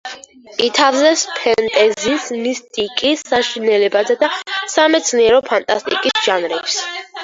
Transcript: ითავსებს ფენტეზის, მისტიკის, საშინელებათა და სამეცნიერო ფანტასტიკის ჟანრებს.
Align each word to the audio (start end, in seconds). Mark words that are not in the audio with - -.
ითავსებს 0.67 1.25
ფენტეზის, 1.39 2.25
მისტიკის, 2.47 3.23
საშინელებათა 3.35 4.19
და 4.25 4.33
სამეცნიერო 4.79 5.47
ფანტასტიკის 5.55 6.23
ჟანრებს. 6.31 6.85